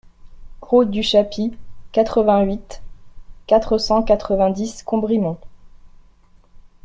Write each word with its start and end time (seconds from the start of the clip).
Route 0.63 0.89
du 0.89 1.03
Chapis, 1.03 1.55
quatre-vingt-huit, 1.91 2.81
quatre 3.45 3.77
cent 3.77 4.01
quatre-vingt-dix 4.01 4.81
Combrimont 4.81 5.37